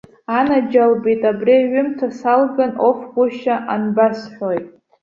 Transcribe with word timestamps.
Анаџьалбеит, 0.37 1.21
абри 1.31 1.53
аҩымҭа 1.61 2.07
салган, 2.19 2.71
оф, 2.87 2.99
гәышьа 3.13 3.55
анбасҳәои! 3.73 4.59